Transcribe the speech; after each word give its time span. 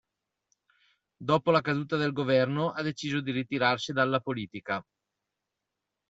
Dopo 1.23 1.51
la 1.51 1.61
caduta 1.61 1.95
del 1.95 2.11
Governo, 2.11 2.71
ha 2.71 2.81
deciso 2.81 3.21
di 3.21 3.29
ritirarsi 3.29 3.91
dalla 3.93 4.19
politica. 4.19 4.83